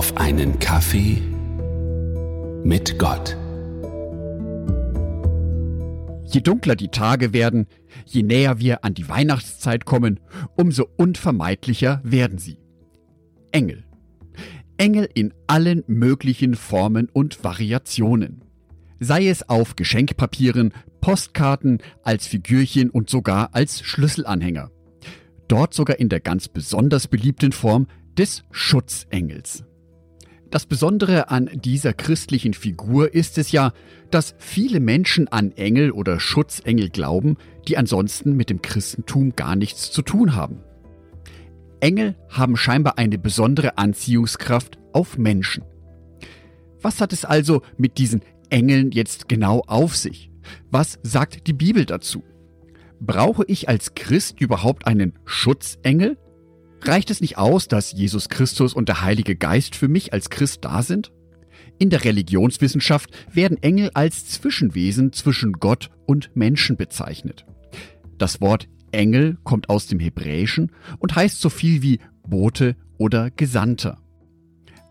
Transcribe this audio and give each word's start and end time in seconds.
auf 0.00 0.16
einen 0.16 0.58
Kaffee 0.58 1.20
mit 2.64 2.98
Gott. 2.98 3.36
Je 6.24 6.40
dunkler 6.40 6.74
die 6.74 6.88
Tage 6.88 7.34
werden, 7.34 7.66
je 8.06 8.22
näher 8.22 8.58
wir 8.58 8.82
an 8.82 8.94
die 8.94 9.10
Weihnachtszeit 9.10 9.84
kommen, 9.84 10.18
umso 10.56 10.86
unvermeidlicher 10.96 12.00
werden 12.02 12.38
sie. 12.38 12.56
Engel. 13.52 13.84
Engel 14.78 15.06
in 15.12 15.34
allen 15.46 15.84
möglichen 15.86 16.54
Formen 16.54 17.10
und 17.12 17.44
Variationen. 17.44 18.42
Sei 19.00 19.28
es 19.28 19.50
auf 19.50 19.76
Geschenkpapieren, 19.76 20.72
Postkarten, 21.02 21.82
als 22.02 22.26
Figürchen 22.26 22.88
und 22.88 23.10
sogar 23.10 23.54
als 23.54 23.82
Schlüsselanhänger. 23.82 24.70
Dort 25.46 25.74
sogar 25.74 25.98
in 25.98 26.08
der 26.08 26.20
ganz 26.20 26.48
besonders 26.48 27.06
beliebten 27.06 27.52
Form 27.52 27.86
des 28.16 28.44
Schutzengels. 28.50 29.64
Das 30.50 30.66
Besondere 30.66 31.30
an 31.30 31.48
dieser 31.54 31.92
christlichen 31.92 32.54
Figur 32.54 33.14
ist 33.14 33.38
es 33.38 33.52
ja, 33.52 33.72
dass 34.10 34.34
viele 34.38 34.80
Menschen 34.80 35.28
an 35.28 35.52
Engel 35.52 35.92
oder 35.92 36.18
Schutzengel 36.18 36.90
glauben, 36.90 37.36
die 37.68 37.78
ansonsten 37.78 38.34
mit 38.34 38.50
dem 38.50 38.60
Christentum 38.60 39.36
gar 39.36 39.54
nichts 39.54 39.92
zu 39.92 40.02
tun 40.02 40.34
haben. 40.34 40.58
Engel 41.78 42.16
haben 42.28 42.56
scheinbar 42.56 42.98
eine 42.98 43.16
besondere 43.16 43.78
Anziehungskraft 43.78 44.78
auf 44.92 45.18
Menschen. 45.18 45.62
Was 46.82 47.00
hat 47.00 47.12
es 47.12 47.24
also 47.24 47.62
mit 47.78 47.98
diesen 47.98 48.22
Engeln 48.48 48.90
jetzt 48.90 49.28
genau 49.28 49.62
auf 49.68 49.96
sich? 49.96 50.32
Was 50.70 50.98
sagt 51.04 51.46
die 51.46 51.52
Bibel 51.52 51.84
dazu? 51.84 52.24
Brauche 53.00 53.44
ich 53.46 53.68
als 53.68 53.94
Christ 53.94 54.40
überhaupt 54.40 54.88
einen 54.88 55.12
Schutzengel? 55.24 56.18
Reicht 56.82 57.10
es 57.10 57.20
nicht 57.20 57.36
aus, 57.36 57.68
dass 57.68 57.92
Jesus 57.92 58.28
Christus 58.28 58.72
und 58.74 58.88
der 58.88 59.02
Heilige 59.02 59.36
Geist 59.36 59.76
für 59.76 59.88
mich 59.88 60.12
als 60.12 60.30
Christ 60.30 60.64
da 60.64 60.82
sind? 60.82 61.12
In 61.78 61.90
der 61.90 62.04
Religionswissenschaft 62.04 63.10
werden 63.32 63.62
Engel 63.62 63.90
als 63.94 64.26
Zwischenwesen 64.26 65.12
zwischen 65.12 65.54
Gott 65.54 65.90
und 66.06 66.30
Menschen 66.34 66.76
bezeichnet. 66.76 67.46
Das 68.18 68.40
Wort 68.40 68.68
Engel 68.92 69.38
kommt 69.44 69.68
aus 69.68 69.86
dem 69.86 70.00
Hebräischen 70.00 70.72
und 70.98 71.14
heißt 71.14 71.40
so 71.40 71.48
viel 71.48 71.82
wie 71.82 72.00
Bote 72.26 72.76
oder 72.98 73.30
Gesandter. 73.30 73.98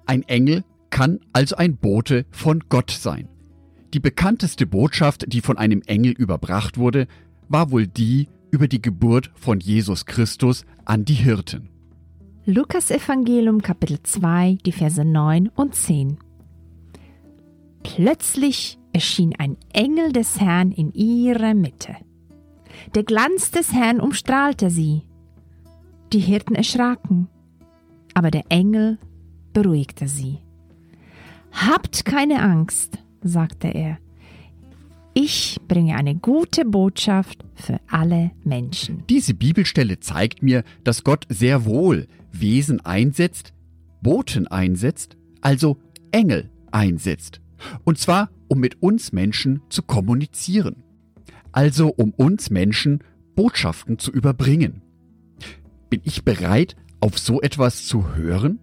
Ein 0.06 0.24
Engel 0.24 0.64
kann 0.90 1.20
also 1.34 1.56
ein 1.56 1.78
Bote 1.78 2.26
von 2.32 2.64
Gott 2.70 2.92
sein. 2.92 3.30
Die 3.94 4.00
bekannteste 4.00 4.66
Botschaft, 4.66 5.26
die 5.32 5.42
von 5.42 5.58
einem 5.58 5.82
Engel 5.86 6.14
überbracht 6.14 6.78
wurde, 6.78 7.08
war 7.48 7.72
wohl 7.72 7.88
die 7.88 8.30
über 8.52 8.68
die 8.68 8.82
Geburt 8.82 9.32
von 9.36 9.60
Jesus 9.60 10.06
Christus 10.06 10.66
an 10.86 11.06
die 11.06 11.14
Hirten. 11.14 11.70
Lukas 12.52 12.90
Evangelium 12.90 13.62
Kapitel 13.62 14.02
2, 14.02 14.58
die 14.66 14.72
Verse 14.72 15.06
9 15.06 15.50
und 15.50 15.76
10. 15.76 16.18
Plötzlich 17.84 18.80
erschien 18.92 19.36
ein 19.38 19.56
Engel 19.72 20.12
des 20.12 20.40
Herrn 20.40 20.72
in 20.72 20.92
ihrer 20.94 21.54
Mitte. 21.54 21.96
Der 22.96 23.04
Glanz 23.04 23.52
des 23.52 23.72
Herrn 23.72 24.00
umstrahlte 24.00 24.72
sie. 24.72 25.04
Die 26.12 26.22
Hirten 26.22 26.56
erschraken, 26.56 27.28
aber 28.16 28.32
der 28.32 28.46
Engel 28.50 28.98
beruhigte 29.54 30.08
sie. 30.08 30.40
Habt 31.52 32.04
keine 32.04 32.42
Angst, 32.42 32.98
sagte 33.22 33.68
er. 33.68 34.00
Ich 35.22 35.60
bringe 35.68 35.98
eine 35.98 36.16
gute 36.16 36.64
Botschaft 36.64 37.44
für 37.54 37.82
alle 37.90 38.32
Menschen. 38.46 39.04
Diese 39.10 39.34
Bibelstelle 39.34 40.00
zeigt 40.00 40.42
mir, 40.42 40.64
dass 40.86 41.04
Gott 41.04 41.26
sehr 41.28 41.66
wohl 41.66 42.08
Wesen 42.32 42.80
einsetzt, 42.86 43.52
Boten 44.02 44.48
einsetzt, 44.48 45.18
also 45.42 45.78
Engel 46.14 46.50
einsetzt. 46.72 47.42
Und 47.84 47.98
zwar, 47.98 48.30
um 48.48 48.62
mit 48.62 48.82
uns 48.82 49.12
Menschen 49.12 49.62
zu 49.68 49.84
kommunizieren. 49.84 50.84
Also 51.52 51.90
um 51.90 52.12
uns 52.12 52.50
Menschen 52.50 53.04
Botschaften 53.36 54.00
zu 54.00 54.14
überbringen. 54.14 54.84
Bin 55.90 56.00
ich 56.06 56.24
bereit, 56.24 56.78
auf 57.02 57.20
so 57.20 57.42
etwas 57.42 57.86
zu 57.86 58.16
hören? 58.16 58.60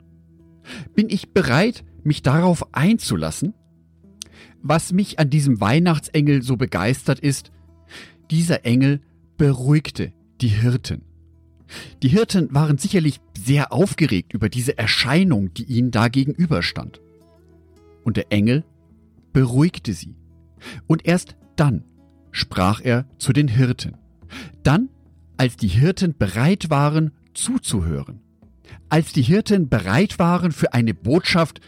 Bin 0.94 1.11
ich 1.11 1.34
bereit, 1.34 1.84
mich 2.03 2.23
darauf 2.23 2.75
einzulassen? 2.75 3.53
Was 4.62 4.93
mich 4.93 5.19
an 5.19 5.31
diesem 5.31 5.61
Weihnachtsengel 5.61 6.43
so 6.43 6.57
begeistert 6.57 7.21
ist, 7.21 7.51
dieser 8.31 8.65
Engel 8.65 9.01
beruhigte 9.37 10.12
die 10.41 10.49
Hirten. 10.49 11.03
Die 12.03 12.09
Hirten 12.09 12.55
waren 12.55 12.79
sicherlich 12.79 13.21
sehr 13.37 13.73
aufgeregt 13.73 14.33
über 14.33 14.49
diese 14.49 14.79
Erscheinung, 14.79 15.53
die 15.55 15.65
ihnen 15.65 15.91
da 15.91 16.09
gegenüberstand. 16.09 17.01
Und 18.05 18.17
der 18.17 18.31
Engel 18.31 18.65
beruhigte 19.33 19.93
sie. 19.93 20.15
Und 20.87 21.06
erst 21.06 21.37
dann 21.56 21.85
sprach 22.31 22.81
er 22.83 23.06
zu 23.19 23.33
den 23.33 23.49
Hirten. 23.49 23.97
Dann, 24.62 24.89
als 25.37 25.56
die 25.56 25.69
Hirten 25.69 26.15
bereit 26.17 26.71
waren, 26.71 27.12
zuzuhören. 27.35 28.21
Als 28.89 29.12
die 29.12 29.23
Hirten 29.23 29.69
bereit 29.69 30.19
waren 30.19 30.53
für 30.53 30.73
eine 30.73 30.95
Botschaft, 30.95 31.61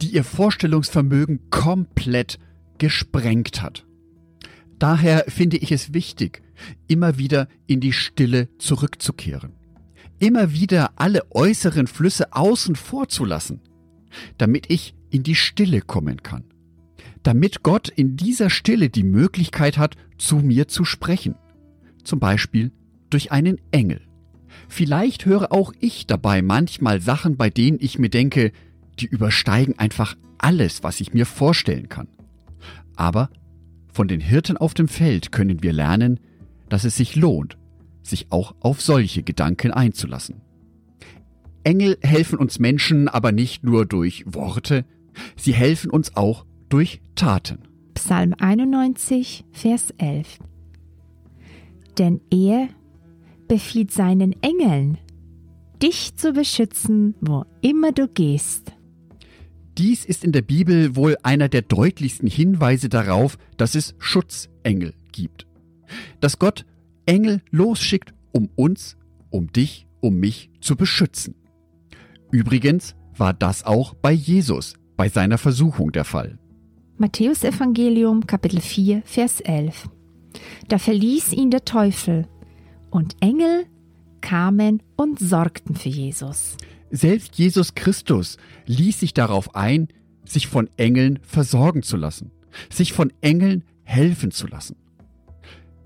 die 0.00 0.08
ihr 0.08 0.24
Vorstellungsvermögen 0.24 1.50
komplett 1.50 2.38
gesprengt 2.78 3.62
hat. 3.62 3.86
Daher 4.78 5.24
finde 5.28 5.56
ich 5.56 5.72
es 5.72 5.94
wichtig, 5.94 6.42
immer 6.88 7.18
wieder 7.18 7.48
in 7.66 7.80
die 7.80 7.92
Stille 7.92 8.48
zurückzukehren. 8.58 9.52
Immer 10.18 10.52
wieder 10.52 10.92
alle 10.96 11.22
äußeren 11.30 11.86
Flüsse 11.86 12.32
außen 12.32 12.76
vor 12.76 13.08
zu 13.08 13.24
lassen, 13.24 13.60
damit 14.38 14.70
ich 14.70 14.94
in 15.10 15.22
die 15.22 15.34
Stille 15.34 15.80
kommen 15.80 16.22
kann. 16.22 16.44
Damit 17.22 17.62
Gott 17.62 17.88
in 17.88 18.16
dieser 18.16 18.50
Stille 18.50 18.90
die 18.90 19.02
Möglichkeit 19.02 19.78
hat, 19.78 19.96
zu 20.18 20.36
mir 20.36 20.68
zu 20.68 20.84
sprechen. 20.84 21.34
Zum 22.02 22.20
Beispiel 22.20 22.70
durch 23.10 23.32
einen 23.32 23.60
Engel. 23.70 24.00
Vielleicht 24.68 25.26
höre 25.26 25.52
auch 25.52 25.72
ich 25.80 26.06
dabei 26.06 26.42
manchmal 26.42 27.00
Sachen, 27.00 27.36
bei 27.36 27.50
denen 27.50 27.78
ich 27.80 27.98
mir 27.98 28.10
denke, 28.10 28.52
die 29.00 29.06
übersteigen 29.06 29.78
einfach 29.78 30.16
alles, 30.38 30.82
was 30.82 31.00
ich 31.00 31.14
mir 31.14 31.26
vorstellen 31.26 31.88
kann. 31.88 32.08
Aber 32.96 33.30
von 33.92 34.08
den 34.08 34.20
Hirten 34.20 34.56
auf 34.56 34.74
dem 34.74 34.88
Feld 34.88 35.32
können 35.32 35.62
wir 35.62 35.72
lernen, 35.72 36.20
dass 36.68 36.84
es 36.84 36.96
sich 36.96 37.16
lohnt, 37.16 37.56
sich 38.02 38.26
auch 38.30 38.54
auf 38.60 38.80
solche 38.80 39.22
Gedanken 39.22 39.70
einzulassen. 39.70 40.40
Engel 41.62 41.96
helfen 42.02 42.38
uns 42.38 42.58
Menschen 42.58 43.08
aber 43.08 43.32
nicht 43.32 43.64
nur 43.64 43.86
durch 43.86 44.24
Worte, 44.26 44.84
sie 45.36 45.54
helfen 45.54 45.90
uns 45.90 46.16
auch 46.16 46.44
durch 46.68 47.00
Taten. 47.14 47.60
Psalm 47.94 48.34
91, 48.38 49.44
Vers 49.52 49.94
11. 49.98 50.38
Denn 51.96 52.20
er 52.30 52.68
befiehlt 53.48 53.92
seinen 53.92 54.34
Engeln, 54.42 54.98
dich 55.82 56.16
zu 56.16 56.32
beschützen, 56.32 57.14
wo 57.20 57.44
immer 57.62 57.92
du 57.92 58.08
gehst. 58.08 58.73
Dies 59.76 60.04
ist 60.04 60.22
in 60.24 60.32
der 60.32 60.42
Bibel 60.42 60.94
wohl 60.94 61.16
einer 61.22 61.48
der 61.48 61.62
deutlichsten 61.62 62.28
Hinweise 62.28 62.88
darauf, 62.88 63.36
dass 63.56 63.74
es 63.74 63.94
Schutzengel 63.98 64.94
gibt. 65.10 65.46
Dass 66.20 66.38
Gott 66.38 66.64
Engel 67.06 67.42
losschickt, 67.50 68.14
um 68.32 68.48
uns, 68.54 68.96
um 69.30 69.52
dich, 69.52 69.88
um 70.00 70.20
mich 70.20 70.50
zu 70.60 70.76
beschützen. 70.76 71.34
Übrigens 72.30 72.94
war 73.16 73.32
das 73.32 73.64
auch 73.64 73.94
bei 73.94 74.12
Jesus, 74.12 74.74
bei 74.96 75.08
seiner 75.08 75.38
Versuchung 75.38 75.92
der 75.92 76.04
Fall. 76.04 76.38
Matthäus 76.96 77.42
Evangelium 77.42 78.26
Kapitel 78.26 78.60
4 78.60 79.02
Vers 79.04 79.40
11 79.40 79.88
Da 80.68 80.78
verließ 80.78 81.32
ihn 81.32 81.50
der 81.50 81.64
Teufel 81.64 82.28
und 82.90 83.16
Engel 83.20 83.66
kamen 84.20 84.82
und 84.96 85.18
sorgten 85.18 85.74
für 85.74 85.88
Jesus. 85.88 86.56
Selbst 86.90 87.36
Jesus 87.36 87.74
Christus 87.74 88.36
ließ 88.66 89.00
sich 89.00 89.14
darauf 89.14 89.54
ein, 89.54 89.88
sich 90.24 90.46
von 90.46 90.68
Engeln 90.76 91.18
versorgen 91.22 91.82
zu 91.82 91.96
lassen, 91.96 92.30
sich 92.70 92.92
von 92.92 93.12
Engeln 93.20 93.64
helfen 93.82 94.30
zu 94.30 94.46
lassen. 94.46 94.76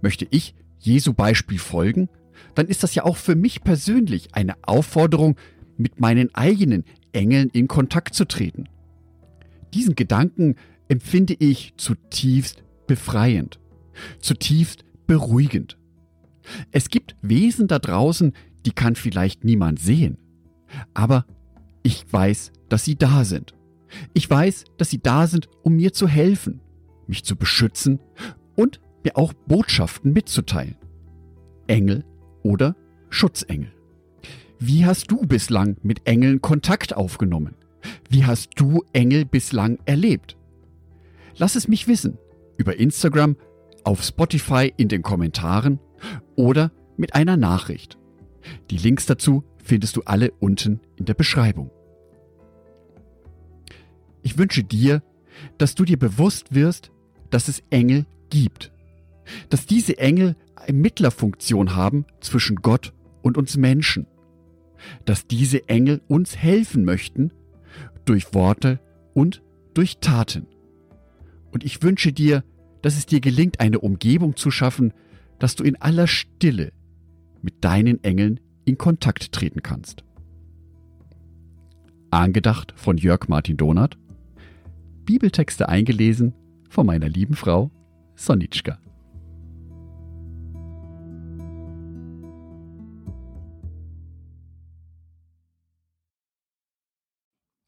Möchte 0.01 0.27
ich 0.31 0.55
Jesu 0.79 1.13
Beispiel 1.13 1.59
folgen, 1.59 2.09
dann 2.55 2.67
ist 2.67 2.83
das 2.83 2.95
ja 2.95 3.05
auch 3.05 3.17
für 3.17 3.35
mich 3.35 3.63
persönlich 3.63 4.35
eine 4.35 4.55
Aufforderung, 4.63 5.37
mit 5.77 6.01
meinen 6.01 6.35
eigenen 6.35 6.85
Engeln 7.13 7.51
in 7.51 7.69
Kontakt 7.69 8.15
zu 8.15 8.27
treten. 8.27 8.69
Diesen 9.73 9.95
Gedanken 9.95 10.57
empfinde 10.89 11.37
ich 11.39 11.75
zutiefst 11.77 12.63
befreiend, 12.87 13.61
zutiefst 14.19 14.85
beruhigend. 15.07 15.79
Es 16.73 16.89
gibt 16.89 17.17
Wesen 17.23 17.69
da 17.69 17.79
draußen, 17.79 18.33
die 18.67 18.73
kann 18.73 18.97
vielleicht 18.97 19.45
niemand 19.45 19.79
sehen. 19.79 20.19
Aber 20.95 21.27
ich 21.83 22.05
weiß, 22.11 22.53
dass 22.69 22.85
sie 22.85 22.97
da 22.97 23.25
sind. 23.25 23.55
Ich 24.13 24.29
weiß, 24.29 24.65
dass 24.77 24.91
sie 24.91 25.01
da 25.01 25.27
sind, 25.27 25.49
um 25.63 25.77
mir 25.77 25.93
zu 25.93 26.07
helfen, 26.07 26.61
mich 27.07 27.25
zu 27.25 27.37
beschützen 27.37 28.01
und 28.57 28.81
mir 29.05 29.17
auch 29.17 29.33
Botschaften 29.33 30.13
mitzuteilen. 30.13 30.77
Engel 31.67 32.05
oder 32.43 32.77
Schutzengel. 33.09 33.73
Wie 34.59 34.85
hast 34.85 35.11
du 35.11 35.23
bislang 35.23 35.77
mit 35.83 36.07
Engeln 36.07 36.43
Kontakt 36.43 36.97
aufgenommen? 36.97 37.55
Wie 38.11 38.27
hast 38.27 38.51
du 38.57 38.85
Engel 38.93 39.25
bislang 39.25 39.79
erlebt? 39.85 40.37
Lass 41.37 41.55
es 41.55 41.69
mich 41.69 41.87
wissen 41.87 42.19
über 42.57 42.77
Instagram, 42.77 43.37
auf 43.85 44.03
Spotify 44.03 44.73
in 44.77 44.89
den 44.89 45.03
Kommentaren 45.03 45.79
oder 46.35 46.73
mit 46.97 47.15
einer 47.15 47.37
Nachricht. 47.37 47.97
Die 48.71 48.77
Links 48.77 49.07
dazu 49.07 49.45
findest 49.69 49.97
du 49.97 50.03
alle 50.03 50.33
unten 50.41 50.81
in 50.97 51.05
der 51.05 51.15
Beschreibung. 51.15 51.71
Ich 54.23 54.39
wünsche 54.39 54.65
dir, 54.65 55.03
dass 55.59 55.75
du 55.75 55.85
dir 55.85 55.99
bewusst 55.99 56.55
wirst, 56.55 56.91
dass 57.31 57.49
es 57.49 57.63
Engel 57.71 58.07
gibt. 58.31 58.73
Dass 59.51 59.67
diese 59.67 59.99
Engel 59.99 60.37
eine 60.57 60.79
Mittlerfunktion 60.79 61.77
haben 61.77 62.07
zwischen 62.21 62.57
Gott 62.57 62.95
und 63.23 63.37
uns 63.37 63.57
Menschen. 63.57 64.07
Dass 65.05 65.27
diese 65.27 65.69
Engel 65.69 66.01
uns 66.09 66.37
helfen 66.37 66.85
möchten 66.85 67.33
durch 68.07 68.33
Worte 68.33 68.81
und 69.13 69.43
durch 69.75 69.99
Taten. 69.99 70.47
Und 71.53 71.63
ich 71.63 71.83
wünsche 71.83 72.13
dir, 72.13 72.43
dass 72.81 72.97
es 72.97 73.07
dir 73.07 73.21
gelingt, 73.21 73.61
eine 73.61 73.81
Umgebung 73.81 74.35
zu 74.37 74.51
schaffen, 74.51 74.95
dass 75.39 75.57
du 75.57 75.65
in 75.65 75.77
aller 75.77 76.07
Stille 76.07 76.73
mit 77.43 77.65
deinen 77.65 78.03
Engeln 78.03 78.41
in 78.69 78.77
Kontakt 78.77 79.33
treten 79.33 79.63
kannst. 79.63 80.05
Angedacht 82.11 82.75
von 82.77 82.99
Jörg 82.99 83.27
Martin 83.29 83.57
Donath, 83.57 83.99
Bibeltexte 85.05 85.69
eingelesen 85.69 86.35
von 86.69 86.87
meiner 86.87 87.09
lieben 87.09 87.35
Frau 87.35 87.71
Sonitschka. 88.15 88.79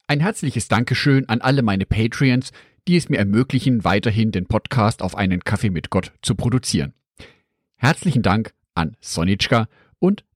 Ein 0.07 0.21
herzliches 0.21 0.69
Dankeschön 0.69 1.29
an 1.29 1.41
alle 1.41 1.63
meine 1.63 1.87
Patreons, 1.87 2.51
die 2.89 2.97
es 2.97 3.09
mir 3.09 3.19
ermöglichen, 3.19 3.85
weiterhin 3.85 4.33
den 4.33 4.47
Podcast 4.47 5.03
auf 5.03 5.15
einen 5.15 5.45
Kaffee 5.45 5.71
mit 5.71 5.89
Gott 5.89 6.13
zu 6.21 6.35
produzieren. 6.35 6.93
Herzlichen 7.77 8.23
Dank 8.23 8.53
an 8.75 8.97
Sonitschka 9.01 9.69
und 9.99 10.25